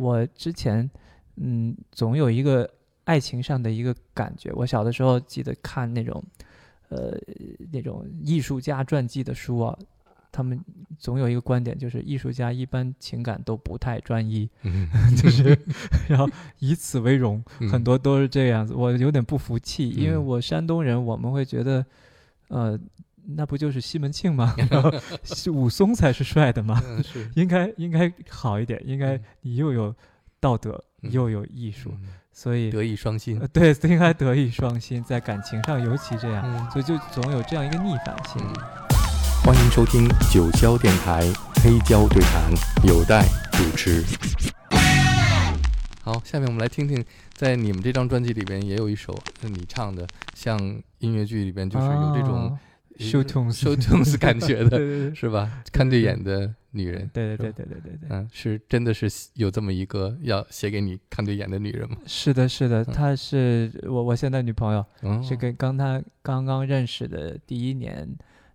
[0.00, 0.90] 我之前
[1.36, 2.68] 嗯总有一个
[3.04, 4.50] 爱情上的一个感觉。
[4.54, 6.22] 我小的时候记得看那种
[6.88, 7.16] 呃
[7.70, 9.78] 那种艺术家传记的书啊，
[10.32, 10.58] 他们
[10.98, 15.58] 总有一个观点，就是艺术家一般情感都不太专一，嗯 就是
[16.08, 16.28] 然后
[16.58, 18.74] 以此为荣，嗯很多都是这样子。
[18.74, 21.84] 我有点不服气，因为嗯我山东人，我们会觉得
[22.48, 22.78] 呃。
[23.36, 24.54] 那不就是西门庆吗？
[24.70, 24.92] 然后
[25.52, 26.80] 武松才是帅的吗？
[26.86, 29.94] 嗯是 应该应该好一点，应该嗯你又有
[30.40, 38.60] 道德嗯又有艺术，嗯所以德艺双馨呃，对应该德艺双馨，在感情上尤其这样，嗯所以就总有这样一个逆反心理。
[39.44, 41.22] 欢迎收听九霄电台
[41.62, 42.52] 黑胶对谈，
[42.86, 44.04] 有待主持。
[46.02, 47.02] 好，下面我们来听听，
[47.34, 50.58] 在你们这张专辑里边也有一首是你唱的，像
[50.98, 52.58] 音乐剧里边就是有这种啊
[53.00, 54.78] show tunes 感觉的，
[55.14, 55.62] 是吧？
[55.72, 57.92] 看对眼的女人，对对对对对对。
[57.92, 61.96] 对，嗯，是真的是有这么一个要写给你看对眼的女人吗？
[62.06, 62.92] 是的，是的，嗯。
[62.92, 65.22] 她是我我现在女朋友，哦。
[65.22, 68.08] 是跟刚她刚刚认识的第一年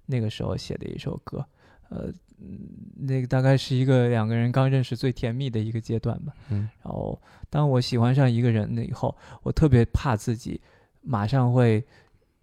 [0.05, 1.45] 那个时候写的一首歌，
[1.89, 2.59] 呃，嗯
[2.97, 6.33] 那个大概是一个两个人刚认识最甜蜜的一个阶段吧。
[6.49, 6.69] 嗯。
[6.83, 10.61] 然后，当我喜欢上一个人了以后，我特别怕自己
[11.01, 11.83] 马上会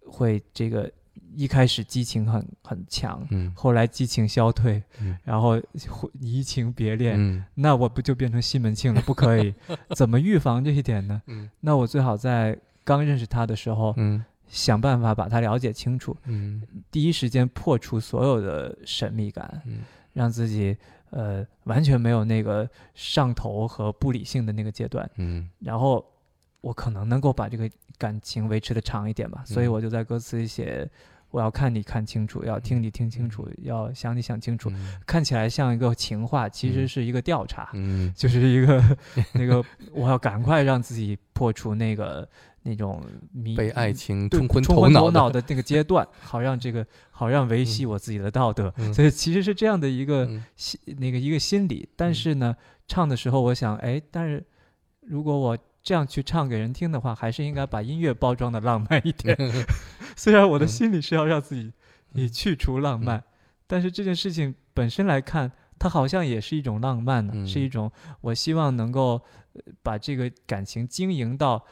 [0.05, 0.91] 会这个
[1.35, 3.51] 一开始激情很很强，嗯。
[3.55, 5.17] 后来激情消退，嗯。
[5.23, 5.59] 然后
[5.89, 7.43] 会移情别恋，嗯。
[7.55, 9.01] 那我不就变成西门庆了？
[9.01, 9.53] 不可以，
[9.95, 11.21] 怎么预防这一点呢？
[11.27, 11.49] 嗯。
[11.59, 14.23] 那我最好在刚认识他的时候，嗯。
[14.47, 16.61] 想办法把他了解清楚，嗯。
[16.91, 19.79] 第一时间破除所有的神秘感，嗯。
[20.13, 20.77] 让自己
[21.09, 25.49] 呃完全没有那个上头和不理性的那个阶段，嗯。
[25.59, 26.05] 然后
[26.61, 29.43] 我可能能够把这个感情维持的长一点吧。
[29.43, 30.87] 所以嗯我就在歌词里写，
[31.33, 34.69] 我要看你看清楚，要听你听清楚，要想你想清楚。
[34.69, 34.99] 嗯。
[35.07, 38.13] 看起来像一个情话，其实嗯是一个调查，嗯。
[38.15, 38.97] 就是一个
[39.33, 42.29] 那个我要赶快让自己破除那个
[42.61, 48.71] 那种迷被爱情对冲昏头脑脑的那个阶段， 好让这个好让维系我自己的道德。
[48.77, 48.93] 嗯。
[48.93, 50.43] 所以其实是这样的一个嗯。
[50.55, 51.89] 心那个一个心理。
[51.95, 52.55] 但是呢，
[52.87, 54.45] 唱的时候我想，哎，但是
[55.01, 59.37] 如果我这样去唱给人听的话，还是应该把音乐包装的浪漫一点。
[60.15, 60.67] 虽然我的嗯。
[60.67, 61.71] 心里是要让自己
[62.13, 63.21] 以去除浪漫，
[63.67, 67.45] 但是这件事情本身来看，它好像也是一种浪漫呢，嗯。
[67.45, 69.21] 是一种我希望能够
[69.53, 71.63] 呃把这个感情经营到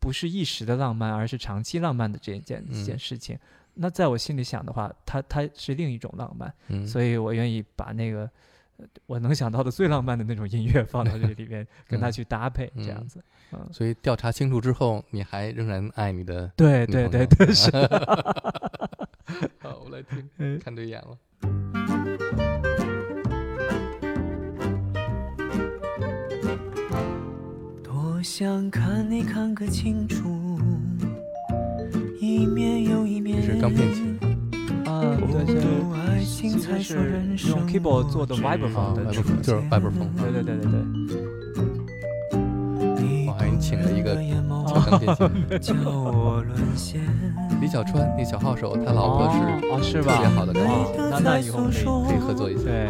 [0.00, 2.74] 不是一时的浪漫，而是长期浪漫的这一件、嗯。
[2.74, 3.38] 一件事情。
[3.74, 6.86] 那在我心里想的话，它它是另一种浪漫，嗯。
[6.86, 8.28] 所以我愿意把那个呃
[9.06, 13.22] 我能想到的最浪漫的那种音乐放到这里边， 跟它嗯去搭配，这嗯样子。
[13.52, 17.70] 嗯，所以调查清楚之后，你还仍然爱你的对对对对，是。
[19.60, 21.18] 好，我来听， 嗯看对眼了。
[27.82, 30.58] 多想看你看个清楚，
[32.20, 33.40] 一面又一面。
[33.40, 34.18] 这是钢片琴
[34.98, 39.28] 啊，对，不是懂爱情其才实说人是用生 keyboard 做的莫 vibraphone 的就是
[39.70, 40.82] vibraphone 对对对对对。
[43.26, 45.14] 我还请了一个眼眸敲钢片
[46.76, 47.00] 琴。
[47.60, 49.28] 李小川那小号手，他老婆
[49.82, 50.16] 是特？
[50.18, 51.72] 别好的钢哦琴那那以后可以
[52.08, 52.62] 可以合作一下。
[52.64, 52.88] 对，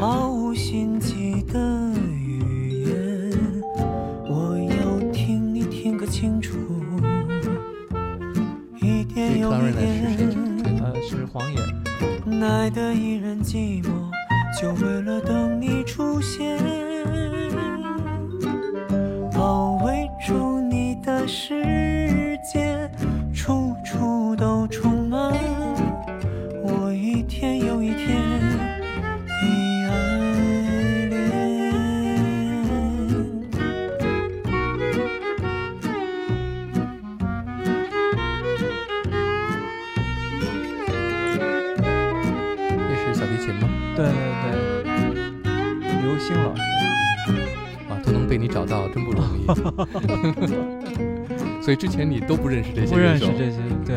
[12.43, 13.88] 爱的一人寂寞，
[14.60, 16.78] 就为了等你出现。
[51.78, 53.95] 之前你都不认识这些不认，识这些，对，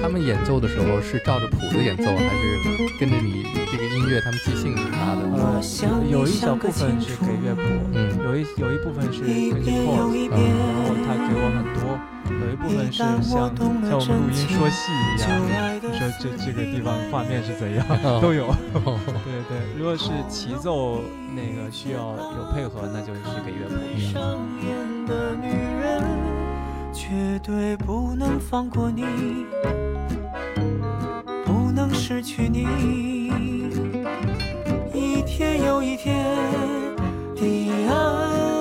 [0.00, 2.58] 他们演奏的时候是照着谱子演奏，还是
[2.98, 5.20] 跟着你这个音乐他们即兴拉的？
[5.36, 5.60] 呃，
[6.08, 7.60] 有有一小部分是给乐谱，
[7.92, 8.18] 嗯。
[8.24, 12.00] 有一有一部分是一根据遍又 chord，然，后他给我很多，
[12.44, 15.40] 有一部分是像像我们录音说戏一样，
[15.80, 17.86] 说这这个地方画面是怎样，
[18.20, 18.46] 都有。
[18.84, 21.00] 哦对对，如果是齐奏
[21.34, 24.22] 那个需要有配合，那就是给乐谱一样。
[24.22, 24.22] 上
[24.62, 25.48] 演的女
[25.80, 26.02] 人，
[26.92, 29.04] 绝对不能放过你，
[31.44, 32.66] 不能失去你。
[34.92, 36.24] 一天天又一天
[37.34, 37.42] 的
[37.88, 38.53] 爱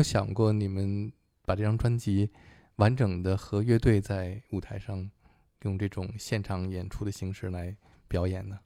[0.00, 1.12] 有想过，你们
[1.44, 2.30] 把这张专辑
[2.76, 5.10] 完整的和乐队在舞台上
[5.62, 7.76] 用这种现场演出的形式来
[8.08, 8.58] 表演呢？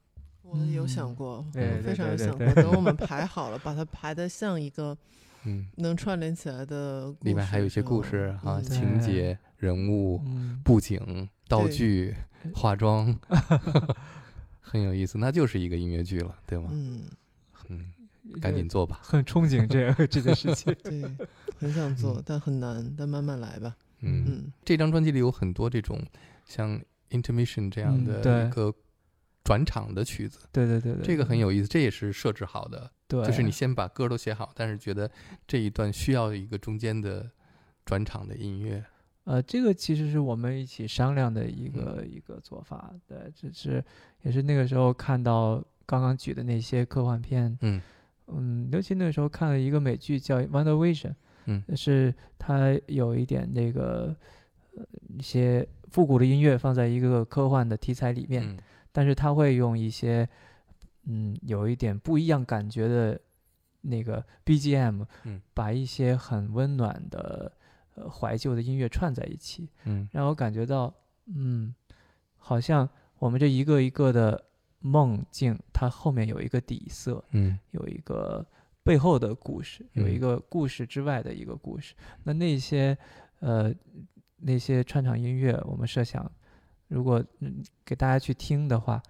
[0.43, 2.47] 我有想过，对我非常有想过。
[2.53, 4.97] 等我们排好了，把它排的像一个
[5.43, 12.15] 嗯，能串联起来的故事，里面还有一些故事啊、嗯情节、人物、嗯，布景、道具、
[12.53, 13.13] 化妆，
[14.61, 15.17] 很有意思。
[15.17, 16.69] 那就是一个音乐剧了，对吗？
[16.71, 17.03] 嗯，
[17.67, 17.91] 嗯，
[18.41, 18.99] 赶紧做吧。
[19.01, 20.73] 很憧憬这个这件事情。
[20.83, 21.03] 对，
[21.57, 23.75] 很想做，但很难，但慢慢来吧。
[24.01, 26.01] 嗯，嗯，这张专辑里有很多这种
[26.45, 26.79] 像
[27.09, 28.73] intermission 这样嗯的对一个
[29.43, 32.91] 转场的曲子，对对对对，这个很有意思，这也是设置好的。
[33.07, 35.09] 对，就是你先把歌都写好，但是觉得
[35.47, 37.29] 这一段需要一个中间的
[37.85, 38.83] 转场的音乐。
[39.25, 43.83] 呃，这个其实是我们一起商量的一个、一个做法，对，只是
[44.21, 47.81] 也是那个时候看到刚刚举的那些科幻片，嗯
[48.27, 51.09] 嗯，尤其那个时候看了一个美剧叫《Wonder Vision》，
[51.45, 54.15] 嗯是它有一点那个
[54.75, 54.83] 呃
[55.17, 58.57] 一些复古的音乐放在一个科幻的题材里面，嗯。
[58.91, 60.27] 但是它会用一些
[61.03, 63.19] 嗯有一点不一样感觉的
[63.81, 65.41] 那个 BGM，嗯。
[65.53, 67.51] 把一些很温暖的
[67.95, 70.09] 呃怀旧的音乐串在一起，嗯。
[70.11, 70.93] 让我感觉到
[71.27, 71.73] 嗯，
[72.37, 72.89] 好像
[73.19, 74.43] 我们这一个一个的
[74.79, 77.57] 梦境，它后面有一个底色，嗯。
[77.71, 78.45] 有一个
[78.83, 81.95] 背后的故事，有一嗯个故事之外的一个故事。
[82.23, 82.97] 那那些
[83.39, 83.73] 呃
[84.37, 86.29] 那些串场音乐，我们设想，
[86.87, 89.01] 如果嗯给大家去听的话，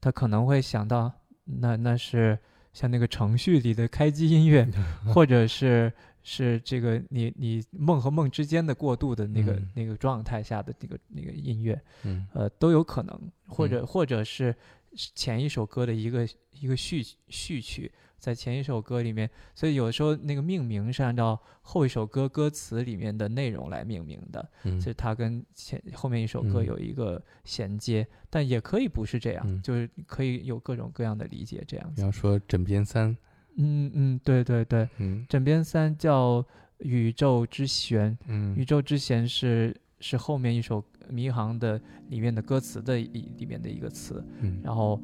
[0.00, 1.12] 他可能会想到，
[1.44, 2.38] 那那是
[2.72, 4.66] 像那个程序里的开机音乐，
[5.14, 5.92] 或者是
[6.22, 9.70] 是这个你你梦和梦之间的过渡的那个、嗯。
[9.74, 12.26] 那个状态下的那个那个音乐，嗯。
[12.32, 14.54] 呃，都有可能，或者、或者是
[14.94, 24.80] 前一首歌的一个一个序序曲，在前一首歌里面，所以有时候那个命名是按照后一首歌歌词里面的内容来命名的，嗯。
[24.80, 26.66] 所以它跟前后面一首歌嗯。
[26.66, 29.60] 有一个衔接，但也可以不是这样，嗯。
[29.62, 31.96] 就是可以有各种各样的理解这样子。
[31.96, 33.10] 比方说《枕边三》，
[33.56, 35.26] 嗯嗯，对对对，嗯。
[35.28, 36.44] 枕边三叫
[36.78, 38.12] 宇宙之弦，
[38.56, 39.74] 宇嗯宙之弦是
[40.06, 41.80] 是后面一首迷航的
[42.10, 43.06] 里面的歌词的一
[43.38, 45.02] 里面的一个词，嗯，然后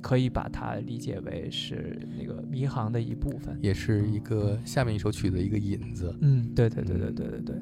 [0.00, 3.58] 可以把它理解为是那个迷航的一部分。
[3.60, 6.16] 也是一个下面一首曲子的一个引子。
[6.20, 7.56] 嗯，对对对对对对对。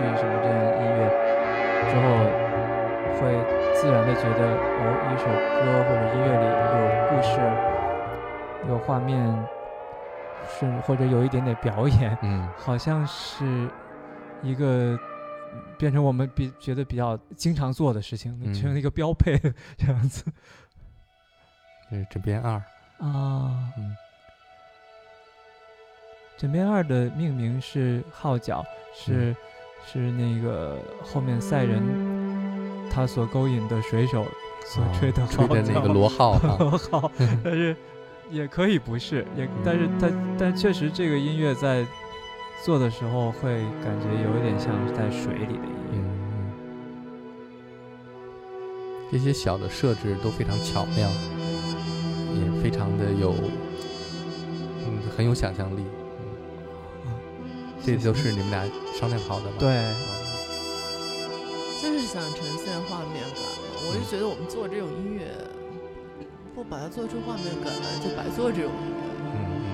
[0.00, 0.98] 剧什么这样的音乐
[1.90, 2.02] 之后，
[3.20, 3.20] 会
[3.74, 6.80] 自然的觉得哦，一首歌或者音乐里有
[7.10, 7.36] 故事，
[8.70, 9.46] 有画面，
[10.48, 13.68] 是或者有一点点表演，嗯好像是
[14.42, 14.98] 一个
[15.76, 19.38] 变成我们比觉得比较经常做的事情，嗯成了一个标配
[19.76, 20.24] 这样子
[21.90, 22.52] 这是枕边二。
[22.52, 23.70] 啊。
[23.76, 23.94] 嗯
[26.38, 28.64] 枕边二的命名是号角，
[28.94, 29.36] 是、
[29.86, 31.82] 是那个后面赛人
[32.90, 34.24] 他所勾引的水手
[34.66, 36.56] 所吹的吹的那个螺号哈。
[36.60, 37.10] 螺号，
[37.42, 37.76] 但是
[38.30, 40.08] 也可以不是，也但是它
[40.38, 41.84] 但确实这个音乐在
[42.64, 45.98] 做的时候会感觉有一点像是在水里的音乐。
[45.98, 46.52] 嗯，
[49.10, 51.08] 这些小的设置都非常巧妙，
[52.34, 53.34] 也非常的有，
[54.86, 55.84] 嗯，很有想象力。
[57.96, 58.64] 嗯，这都是你们俩
[58.98, 59.56] 商量好的吗？
[59.58, 59.94] 对，嗯
[61.82, 63.80] 就是想呈现画面感嘛。
[63.88, 65.32] 我就觉得我们做这种音乐，
[66.54, 69.00] 不把它做出画面感来，就白做这种音乐。
[69.34, 69.68] 嗯嗯。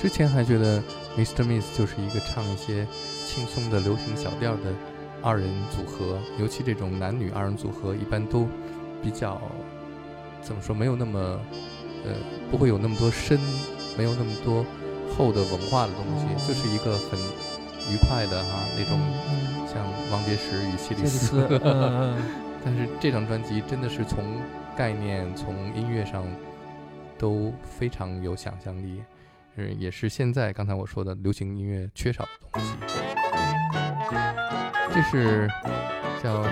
[0.00, 0.80] 之前还觉得
[1.16, 1.42] Mr.
[1.42, 2.86] Miss 就是一个唱一些
[3.26, 4.72] 轻松的流行小调的
[5.20, 8.46] 二人组合，尤其这种男女二人组合，一般都
[9.02, 9.40] 比较
[10.42, 11.18] 怎么说，没有那么
[12.04, 12.12] 呃，
[12.50, 13.40] 不会有那么多深，
[13.98, 14.64] 没有那么多
[15.16, 16.44] 厚的文化的东西，哦。
[16.46, 17.18] 就是一个很
[17.92, 18.98] 愉快的哈那种，
[19.30, 21.46] 嗯像王杰石与谢谢里里斯
[22.64, 24.24] 但是这张专辑真的是从
[24.76, 26.24] 概念、从音乐上
[27.18, 29.02] 都非常有想象力，
[29.56, 32.74] 嗯，也是现在刚才我说的流行音乐缺少的东西。
[34.92, 35.48] 这是
[36.22, 36.42] 叫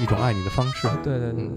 [0.00, 1.44] 一种爱你的方式，嗯，对对对。
[1.44, 1.56] 嗯，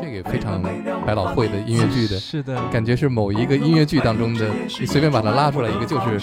[0.00, 0.62] 这个也非常
[1.04, 4.48] 百老汇的音乐剧的是的，感觉，是某一个音乐剧当中的，
[4.80, 6.18] 你随便把它拉出来一个，就是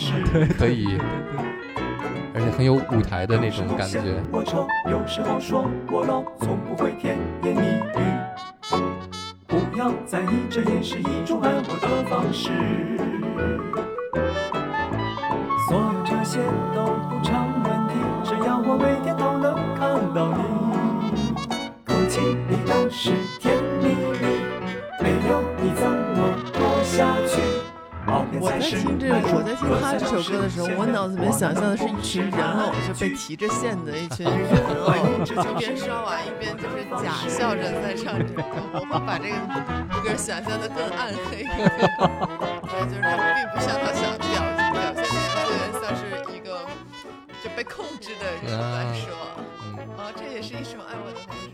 [0.58, 0.98] 可以，
[2.34, 4.00] 而且很有舞台的那种感觉。
[4.90, 8.02] 有时候说我老，从不会甜言蜜语。
[9.48, 12.52] 不要在意，这也是一种爱我的方式。
[15.68, 16.40] 所有这些
[16.74, 19.82] 都不成问题，只要我每天都能看
[20.14, 20.42] 到你，
[22.74, 24.26] 里都是甜蜜蜜，
[25.00, 27.42] 没有你怎么活下去？
[28.40, 34.36] 我在听这个，我在听他这首歌的时候，我脑子里面想象的是一群人偶，就被提着线的一群人
[34.84, 34.92] 偶，
[35.24, 38.44] 一边刷碗一边就是假笑着在唱这个。
[38.74, 39.36] 我会把这个
[40.04, 41.70] 歌想象的更暗黑一点，
[42.68, 44.42] 对，就是他们并不像他想表
[44.74, 45.16] 表现的，
[45.46, 46.02] 有点像是
[46.36, 46.66] 一个
[47.44, 49.16] 就被控制的人来说，
[50.12, 51.50] 这也是一首爱我的方式。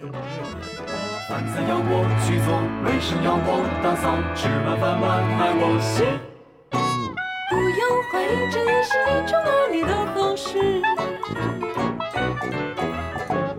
[1.29, 2.49] 饭菜要我去做，
[2.83, 6.03] 卫生要我打扫，吃完饭碗爱我洗。
[7.49, 10.81] 不用怀疑，这也是一种爱你的方式。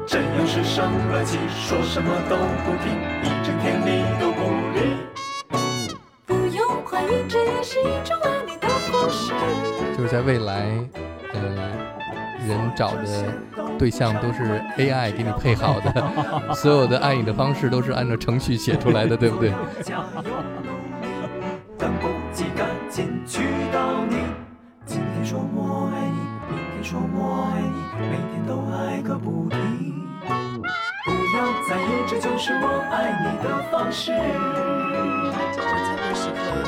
[0.06, 2.90] 真要是生了气，说什么都不听，
[3.22, 4.40] 一整天你都不
[4.74, 4.78] 理。
[6.26, 9.32] 不用怀疑，这也是一种爱你的方式。
[9.96, 10.66] 就是在未来，
[11.32, 11.38] 呃，
[12.46, 13.04] 人找的
[13.78, 16.10] 对象都是 AI 给你配好的，
[16.54, 19.50] 所有的爱你的方式都是按照程序写出来的，对不对？
[19.82, 20.70] 加油努
[21.00, 21.08] 力，
[21.78, 23.42] 等不及赶紧去
[23.72, 24.16] 到你。
[24.84, 29.58] 今天说我爱你，明天说我爱你，每天都爱个不停。
[31.04, 31.38] 不要
[31.68, 34.12] 在意，这就是我爱你的方式。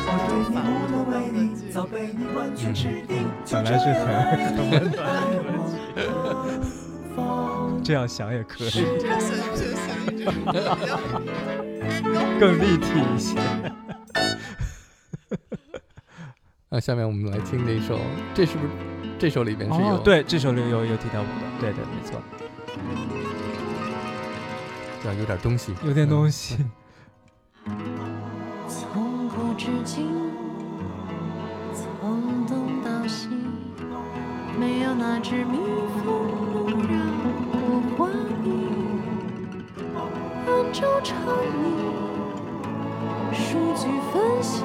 [0.04, 1.36] 我对你无能为力，
[1.70, 3.10] 早被你完全吃定。
[3.50, 4.04] 本来是很
[4.56, 4.98] 很温暖。
[7.84, 8.86] 这样想也可以，
[12.38, 13.38] 更立体一些。
[16.68, 17.98] 那下面我们来听这一首，
[18.32, 18.70] 这是不是
[19.18, 22.22] 这首里边是有、哦，对，这首里有有提到舞的，对对，没错，
[25.02, 26.56] 叫有点东西，有点东西。
[26.56, 26.64] 西。
[28.68, 30.08] 从古至今，
[31.74, 33.28] 从东到西，
[34.60, 35.58] 没有哪只蜜
[36.04, 36.06] 蜂
[36.54, 37.00] 能让
[37.50, 38.06] 我怀
[38.44, 38.46] 疑。
[40.46, 41.18] 按照常
[41.64, 41.66] 理，
[43.34, 44.62] 数据分析，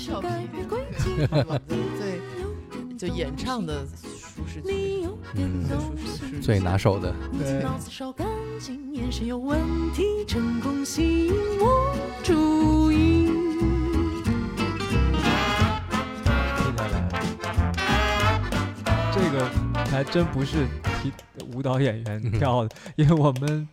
[0.00, 1.04] 风骚临时改俏皮变轨的迹。
[1.30, 1.60] 那个
[2.98, 4.68] 最就演唱的舒适区。
[4.72, 8.26] 你有点嗯东是是西是，最拿手的，对脑子烧干
[8.58, 9.58] 净，眼神有问
[9.94, 13.30] 题，成功吸引我注意。
[16.64, 17.08] 接下来，
[19.12, 19.48] 这个
[19.90, 20.66] 还真不是
[21.02, 21.12] 踢
[21.54, 23.66] 舞蹈演员跳的，因为我们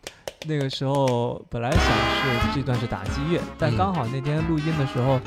[0.45, 5.19] 那个时候本来想是这段是打击乐，但刚好那天录音的时候，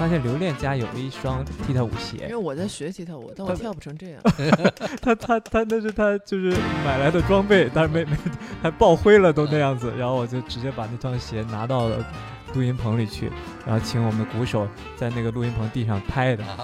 [0.00, 4.22] 发现刘恋家有一双踢踏舞鞋因为，我在学踢踏舞，但我跳不成这样。
[5.02, 6.50] 他他他那是他就是
[6.86, 8.16] 买来的装备，但是没没
[8.62, 12.02] 还爆灰了都那样子，然后我就直接把那双鞋拿到了
[12.54, 13.30] 录音棚里去，
[13.66, 14.66] 然后请我们鼓手
[14.96, 16.42] 在那个录音棚地上拍的。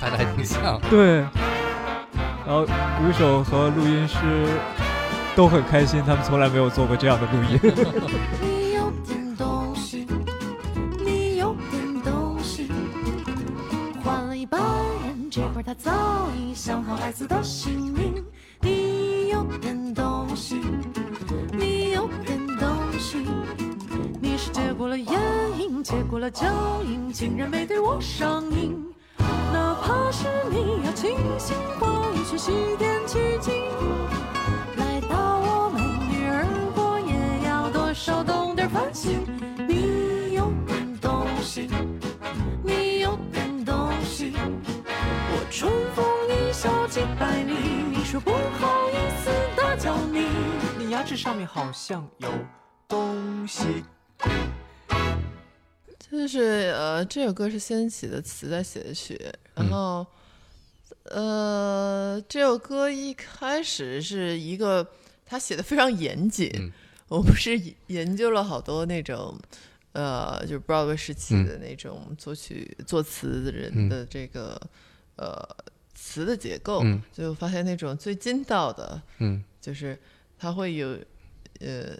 [0.00, 0.80] 拍的还挺像。
[0.88, 1.16] 对，
[2.46, 4.16] 然后鼓手和录音师
[5.34, 7.58] 都很开心，他们从来没有做过这样的录音。
[15.30, 17.91] 这会儿他早已想好孩子的心
[51.02, 52.30] 牙齿上面好像有
[52.86, 53.82] 东西。
[55.98, 59.20] 就是呃，这首歌是先写的词，再写的曲，
[59.56, 60.06] 然嗯后、
[61.06, 64.88] 呃，这首歌一开始是一个
[65.26, 66.70] 他写的非常严谨，嗯
[67.08, 69.36] 我不是研研究了好多那种。
[69.90, 74.58] 呃，就是 Broadway 时期嗯的那种作曲、作词的人嗯的这个、
[75.16, 75.46] 呃
[75.94, 79.98] 词的结构，嗯就发现那种最筋道的，嗯就是
[80.42, 80.98] 它会有
[81.60, 81.96] 呃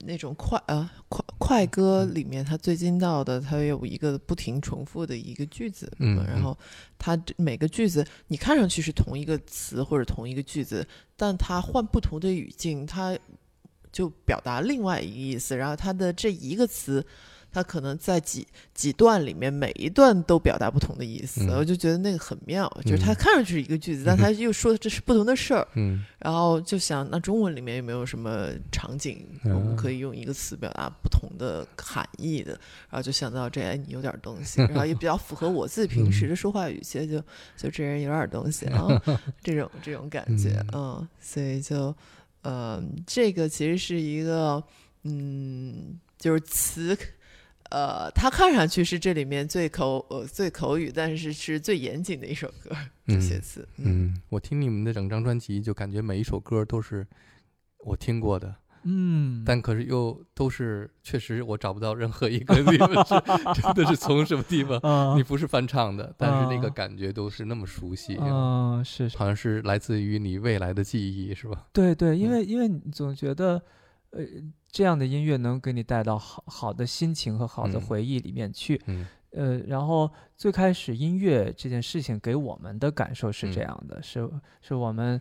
[0.00, 6.54] 那种快呃快快歌嗯里面，它最近到的，它有一个不停重复的一个句子，嗯然后
[6.98, 13.18] 它每个句子你看上去是同一个词或者同一个句子，但它换不同的语境，它
[13.90, 17.02] 就表达另外一个意思，然后它的这一个词。
[17.54, 18.44] 它可能在几
[18.74, 22.68] 几段里面，每一段都表达不同的意思，嗯我就觉得那个很妙。
[22.84, 25.66] 就是它嗯看上去是一个句子，但它又说的这是不同的事儿。
[25.76, 32.52] 嗯然后就想，那中文里面有没有什么场景，我们可以用一个词表达不同的含义的？
[32.90, 37.22] 然后就想到这，哎，你有点东西，然后也比较符合我自己平时的说话语气，就
[37.56, 38.88] 就这人有点东西 啊，
[39.42, 41.94] 这种这种感觉，嗯，所以就，
[42.42, 44.64] 呃，这个其实是一个，
[45.02, 46.96] 嗯，就是词。
[47.74, 52.70] 呃，它看上去是这里面最口呃最口语，但是是最严谨的一首歌，
[53.08, 53.66] 这些词。
[53.78, 57.04] 嗯，我听你们的整张专辑，就感觉每一首歌都是
[57.78, 63.14] 我听过的，嗯，但可是又都是确实我找不到任何一个你们是
[63.60, 71.66] 真的是从什么地方，啊你不是翻唱的，但是那个啊感觉都是那么熟悉，嗯，是是好像是来自于你未来的记忆，是吧？
[71.74, 73.60] 对对，因嗯为因为你总觉得，
[74.16, 74.24] 呃，
[74.70, 78.80] 这样的音乐能给你带到好好的心情和好的嗯回忆里面去。
[78.86, 84.30] 嗯呃，然后最开始音乐这件事情给我们的感受是这嗯样的，是
[84.62, 85.20] 是我们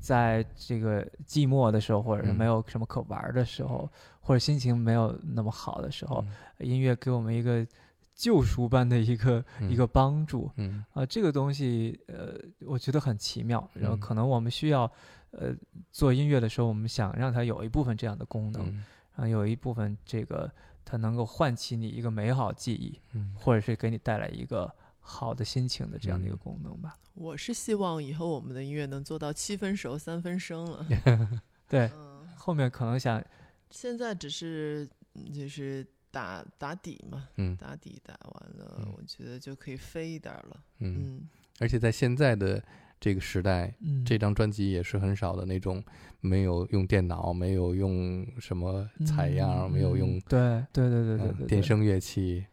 [0.00, 3.86] 在这个寂寞的时候，或者是嗯没有什么可玩儿的时候，
[4.22, 6.24] 或者心情没有那么好的时候，
[6.60, 7.66] 音乐给我们一个
[8.14, 10.50] 救赎般的一个、一嗯个帮助。
[10.56, 13.68] 嗯啊、这个东西，呃，我觉得很奇妙。
[13.74, 14.90] 然后嗯可能我们需要，
[15.32, 15.54] 呃，
[15.90, 18.84] 做音乐的时候，我们想让它有一部分这样的功能，嗯
[19.16, 20.50] 然后有一部分这个
[20.84, 26.98] 它能够唤起你一个美好记忆，嗯或者是给你带来一个好的心情的这样的一个嗯功能吧。
[27.14, 30.86] 我是希望以后我们的音乐能做到七分熟三分生了。
[31.68, 33.22] 对，嗯，后面可能想，
[33.70, 40.64] 现在只是嗯就是打打底嘛，嗯打底打完了，嗯我觉得就可以飞一点儿了。
[40.78, 42.62] 嗯，嗯，而且在现在的
[43.00, 45.82] 这个时代，嗯，这张专辑也是很少的那种，
[46.20, 52.44] 没有用电脑，没有用什么采样，嗯没有用嗯对对对对对电声乐器，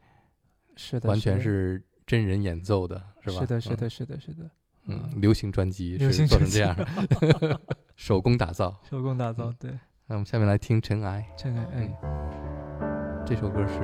[0.77, 1.43] 是的，完全的。
[1.43, 3.39] 是真人演奏的，是吧？
[3.41, 3.75] 是的，是嗯。
[3.75, 4.49] 的，是的，是的，
[4.85, 6.87] 嗯，流行专辑做成这样的，
[7.97, 8.73] 手工打造。
[8.89, 9.71] 手工打造嗯，对，
[10.07, 11.97] 那我们下面来听《尘埃尘埃哎，》
[13.25, 13.79] 这首歌是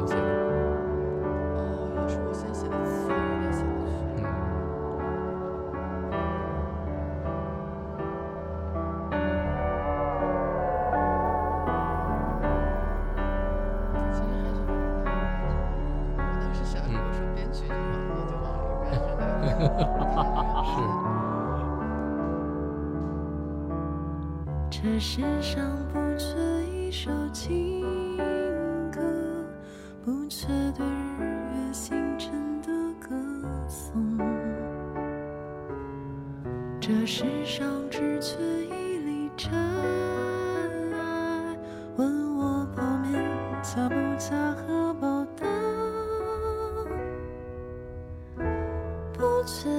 [0.00, 0.41] 你写的，
[24.84, 26.26] 这世上不缺
[26.74, 28.16] 一首情
[28.90, 29.00] 歌，
[30.04, 32.68] 不缺对日月星辰的
[32.98, 33.14] 歌
[33.68, 34.18] 颂。
[36.80, 39.52] 这世上只缺一粒尘
[40.94, 41.56] 埃，
[41.94, 43.22] 问我泡面
[43.62, 45.48] 加不加荷包蛋？
[49.12, 49.70] 不缺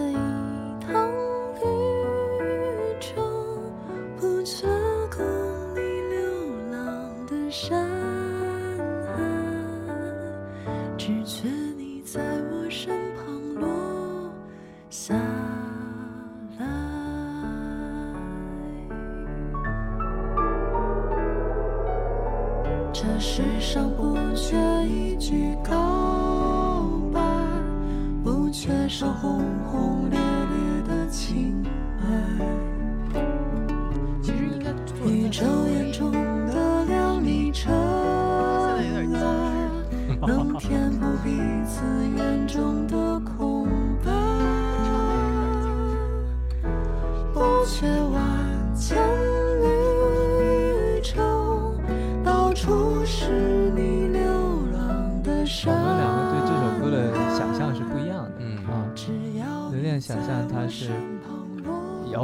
[28.93, 29.82] 守护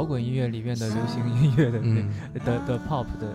[0.00, 2.08] 摇滚音乐里面的流行音乐的、嗯，
[2.42, 3.28] 的的 pop 的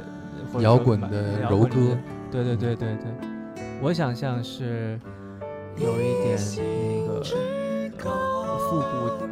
[0.52, 1.96] 或者摇滚的柔歌，
[2.32, 3.06] 对对对对对，
[3.84, 5.00] 我想象是
[5.78, 8.10] 有一点那个
[8.58, 9.28] 复古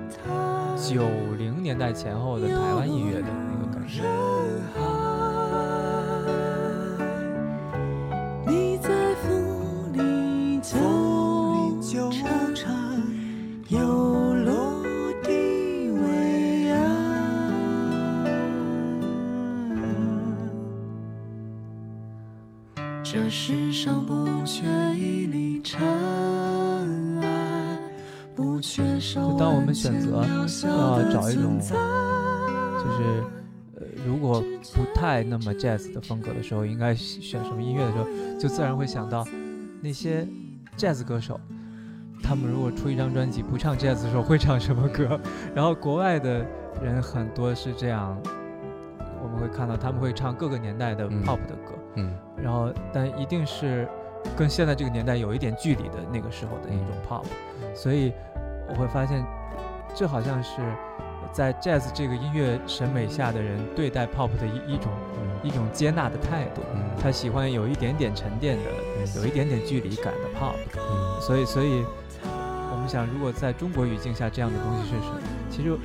[0.77, 1.01] 九
[1.39, 4.03] 零年代前后的台湾音乐的那个感觉。
[31.33, 31.75] 一种就
[32.83, 33.23] 就是
[33.75, 34.41] 呃，如果
[34.73, 38.05] 不太那么 jazz 的风格的时候，应该选什么音乐的时候，
[38.39, 39.25] 就自然会想到
[39.81, 40.27] 那些
[40.77, 41.39] jazz 歌手，
[42.21, 45.19] 他们如果出一张专辑不唱 jazz 的时候会唱什么歌？
[45.55, 46.45] 然后国外的
[46.81, 48.17] 人很多是这样，
[49.21, 52.13] 我们会看到他们会唱各个年代的嗯 pop 的歌，嗯。
[52.41, 53.87] 然后但一定是
[54.35, 57.23] 跟现在这个年代有一点距离的那个时候的一种 pop，
[57.73, 58.11] 所以
[58.67, 59.23] 我会发现，
[59.95, 60.61] 这好像是
[61.31, 64.91] 在 jazz 这个音乐审美下的人对待 pop 的一一种
[65.43, 66.61] 一种接纳的态度。
[66.73, 71.83] 嗯他喜欢有一点点沉淀的，有一点点距离感的 pop，嗯所以所以
[72.23, 75.19] 我们想，如果在中国语境下这样的东西是什么？
[75.49, 75.77] 其实，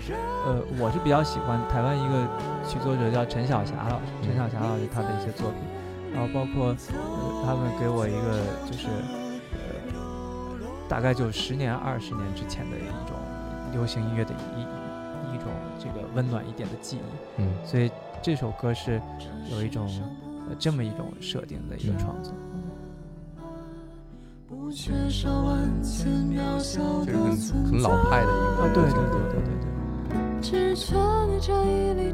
[0.47, 2.27] 呃，我是比较喜欢台湾一个
[2.69, 5.59] 曲作者叫陈晓霞老师，陈晓霞老师他的一些作品，
[6.15, 8.87] 然后包括呃他们给我一个就是
[9.53, 9.59] 呃
[10.89, 13.17] 大概就十年二十年之前的一种
[13.73, 14.78] 流行音乐的一一一种
[15.79, 17.01] 这个温暖一点的记忆，
[17.41, 19.01] 嗯所以这首歌是
[19.51, 19.89] 有一种
[20.49, 22.33] 呃这么一种设定的一个创作。
[24.49, 27.89] 不缺少万千渺小就是的很很存在。
[27.89, 29.69] 老派的一个啊，对对对对对对。
[30.41, 32.13] 只求你这一粒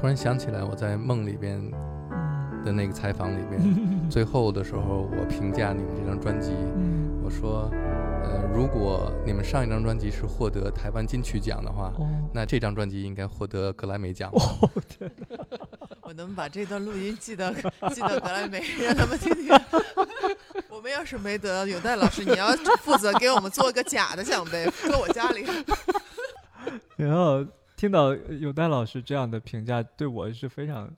[0.00, 1.60] 突然想起来，我在梦里边
[2.10, 3.60] 嗯的那个采访里边，
[4.08, 7.70] 最后的时候我评价你们这张专辑，嗯，我说，
[8.24, 14.32] 呃，如果你们上一张专辑是获得台湾金曲奖的话，哦，那这张专辑应该获得格莱美奖。
[16.00, 17.52] 我能把这段录音寄到
[17.92, 19.54] 寄到格莱美，让他们听听。
[20.70, 22.48] 我们要是没得到有戴老师，你要
[22.82, 25.44] 负责给我们做个假的奖杯，搁我家里。
[26.96, 27.44] 然后
[27.80, 30.94] 听到有丹老师这样的评价，对我是非常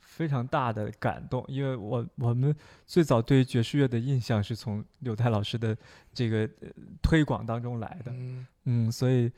[0.00, 5.76] 非常大的感动，因为我我们最早对爵士乐的印象是从柳泰老师的
[6.14, 6.68] 这个、呃
[7.02, 9.30] 推广当中来的，嗯，嗯，所以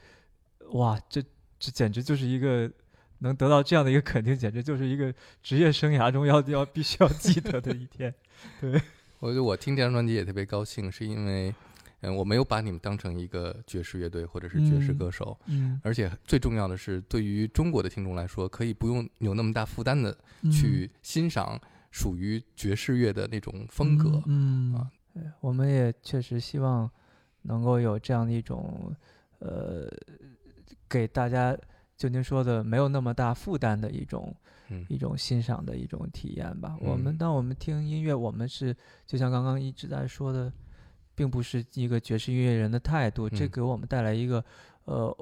[0.71, 1.21] 哇，这
[1.59, 2.71] 这简直就是一个
[3.19, 8.15] 能得到这样的一个肯定，简直就是一个职业生涯中要要必须要记得的一天。
[8.63, 8.81] 对。
[9.19, 11.53] 我觉得我听这张专辑也特别高兴，是因为，
[12.05, 20.17] 嗯，我没有把你们当成一个爵士乐队或者是爵士嗯歌手，嗯，而且最重要的是，对于中国的听众来说，可以不用有那么大负担的
[20.53, 24.23] 去欣赏属于爵士乐的那种风格。
[24.27, 24.91] 嗯，啊
[25.41, 26.91] 我们也确实希望
[27.43, 28.93] 能够有这样的一种，
[29.39, 29.89] 呃，
[30.89, 31.57] 给大家
[31.97, 34.35] 就您说的没有那么大负担的一种
[34.71, 36.77] 嗯一种欣赏的一种体验吧。
[36.81, 40.53] 我们嗯当我们听音乐，我们是就像刚刚一直在说的，
[41.15, 44.45] 并不是一个爵士音乐人的态度，这嗯给我们带来一个
[44.85, 45.17] 呃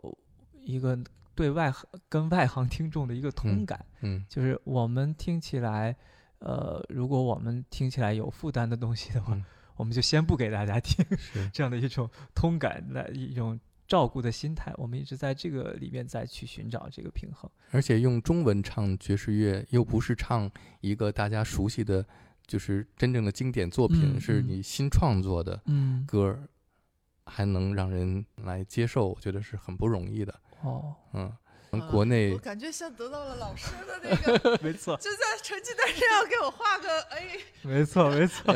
[0.62, 0.98] 一个
[1.35, 1.72] 对外
[2.09, 3.85] 跟外行听众的一个通嗯感。
[4.00, 5.94] 嗯就是我们听起来，
[6.38, 17.50] 呃，如果我们听起来有负担的东西的话，嗯我们就先不给大家听，是这样的一种通感，来一种照顾的心态，我们一直在这个里面再去寻找这个平衡。
[17.70, 20.48] 而且用中文唱爵士乐，又不是唱
[20.83, 22.05] 一个大家熟悉的，
[22.52, 26.46] 就是真正的经典作品，是你新创作的嗯，歌儿，
[27.24, 30.38] 还能让人来接受，我觉得是很不容易的。
[30.62, 31.32] 哦，嗯，
[31.70, 38.52] 啊国内我感觉像得到了老师的那个， 没错，就在成绩单上要给我画个哎， 没错，没错。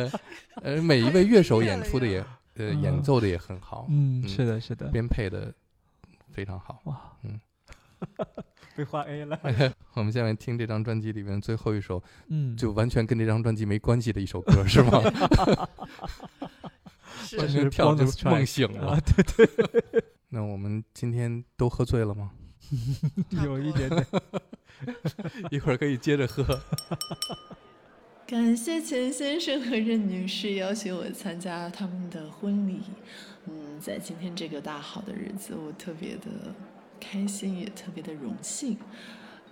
[0.56, 2.18] 呃，每一位乐手演出的也
[2.56, 4.88] 呃嗯演奏的也很好，嗯，嗯是的，是的。
[4.88, 5.54] 编配的
[6.30, 6.82] 非常好。
[6.84, 7.40] 哇，嗯，
[8.76, 9.40] 被画 A 了。
[9.94, 15.00] 我们下面听这张专辑里面最后一首，嗯，就完全跟这张专辑没关系的一首歌， 是吗？
[17.24, 22.30] 是完是全跳就梦醒了啊。，对对， 那我们今天都喝醉了吗？
[23.44, 24.06] 有一点点。
[25.50, 26.44] 一会儿可以接着喝。
[28.26, 32.80] 感谢钱先生和任女士邀请我参加他们的婚礼。
[33.46, 36.26] 嗯，在今天这个大好的日子，我特别的
[37.00, 38.76] 开心，也特别的荣幸。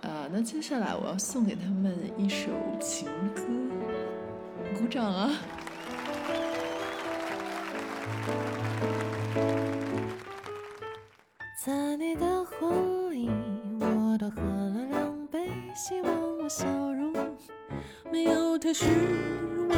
[0.01, 3.41] 啊、那接下来我要送给他们一首情歌，
[4.77, 5.31] 鼓掌啊！
[11.65, 13.29] 在你的婚礼，
[13.79, 17.11] 我都喝了两杯，希望我笑容
[18.11, 18.85] 没有太虚
[19.69, 19.75] 伪。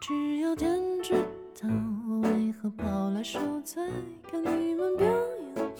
[0.00, 1.14] 只要天知
[1.60, 1.68] 道
[2.08, 3.82] 我为何跑来受罪，
[4.30, 5.72] 看你们表演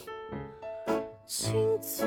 [1.29, 2.07] 亲嘴。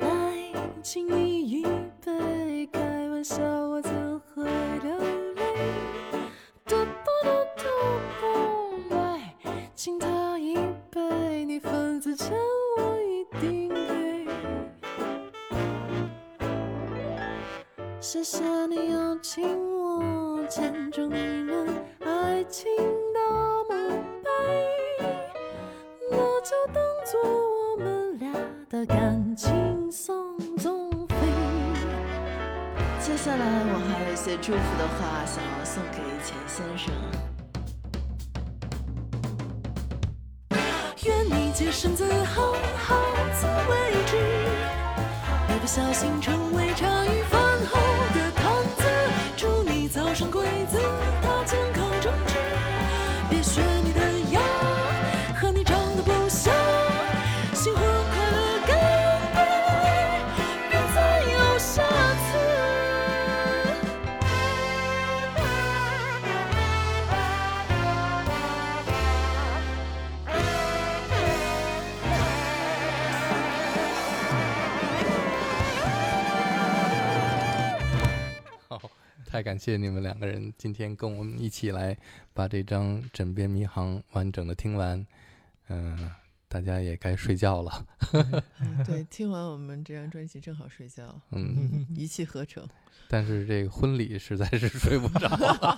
[0.00, 1.62] 来，请你一
[2.04, 3.42] 杯，开玩笑
[34.24, 36.94] 些祝福的话想要送给钱先生。
[41.04, 42.54] 愿你洁身自好，
[42.86, 42.96] 好
[43.34, 44.16] 自为之。
[45.54, 47.38] 一不小心成为茶余饭
[47.70, 47.78] 后
[48.14, 48.82] 的谈资。
[49.36, 50.78] 祝你早生贵子，
[79.34, 81.98] 太感谢你们两个人今天跟我们一起来
[82.32, 85.04] 把这张《枕边迷航》完整的听完。
[85.66, 86.08] 嗯、
[86.46, 87.84] 大家也该睡觉了。
[88.60, 92.64] 嗯对，听完我们这张专辑正好睡觉，嗯，一气呵成。
[93.10, 95.28] 但是这个婚礼实在是睡不着，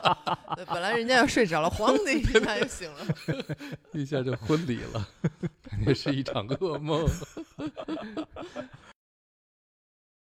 [0.55, 3.07] 对本来人家要睡着了，咣的一下就醒了。
[3.95, 5.09] 一下就婚礼了，
[5.63, 7.09] 感觉是一场噩梦。